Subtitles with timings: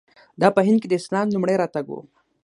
[0.41, 1.95] دا په هند کې د اسلام لومړی راتګ و.